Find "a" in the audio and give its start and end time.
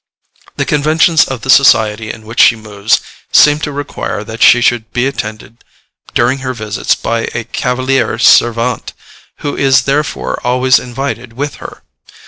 7.35-7.43